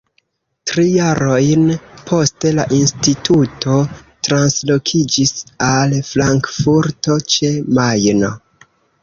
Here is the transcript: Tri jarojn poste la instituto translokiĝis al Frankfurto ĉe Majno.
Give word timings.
Tri 0.69 0.83
jarojn 0.91 1.67
poste 2.11 2.53
la 2.59 2.65
instituto 2.77 3.77
translokiĝis 4.29 5.35
al 5.69 5.95
Frankfurto 6.09 7.21
ĉe 7.37 7.55
Majno. 7.81 8.35